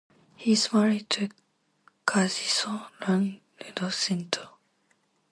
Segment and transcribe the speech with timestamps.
[0.35, 1.29] He is married to
[2.07, 4.49] Kagiso Ruth Ludo Sento.